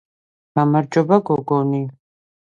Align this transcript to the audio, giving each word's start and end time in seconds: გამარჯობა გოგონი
გამარჯობა 0.59 1.19
გოგონი 1.29 1.83